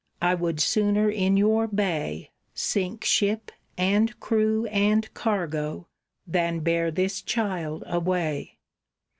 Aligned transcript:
I 0.19 0.33
would 0.33 0.59
sooner 0.59 1.11
in 1.11 1.37
your 1.37 1.67
bay 1.67 2.31
Sink 2.55 3.05
ship 3.05 3.51
and 3.77 4.19
crew 4.19 4.65
and 4.65 5.07
cargo, 5.13 5.89
than 6.25 6.61
bear 6.61 6.89
this 6.89 7.21
child 7.21 7.83
away!" 7.85 8.57